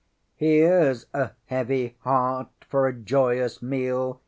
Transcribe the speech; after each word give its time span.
ŌĆśŌĆ£HereŌĆÖs 0.41 1.05
a 1.13 1.31
heavy 1.45 1.95
heart 1.99 2.47
for 2.67 2.87
a 2.87 2.93
joyous 2.93 3.61
meal! 3.61 4.19